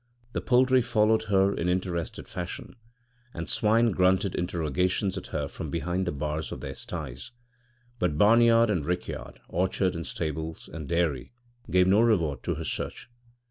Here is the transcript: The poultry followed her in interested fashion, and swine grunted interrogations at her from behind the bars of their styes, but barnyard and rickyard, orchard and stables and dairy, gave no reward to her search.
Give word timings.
The 0.33 0.41
poultry 0.41 0.81
followed 0.81 1.25
her 1.25 1.53
in 1.53 1.69
interested 1.69 2.27
fashion, 2.27 2.75
and 3.35 3.47
swine 3.47 3.91
grunted 3.91 4.33
interrogations 4.33 5.15
at 5.15 5.27
her 5.27 5.47
from 5.47 5.69
behind 5.69 6.07
the 6.07 6.11
bars 6.11 6.51
of 6.51 6.59
their 6.59 6.73
styes, 6.73 7.31
but 7.99 8.17
barnyard 8.17 8.71
and 8.71 8.83
rickyard, 8.83 9.39
orchard 9.47 9.93
and 9.95 10.07
stables 10.07 10.67
and 10.67 10.89
dairy, 10.89 11.33
gave 11.69 11.85
no 11.85 12.01
reward 12.01 12.41
to 12.45 12.55
her 12.55 12.65
search. 12.65 13.11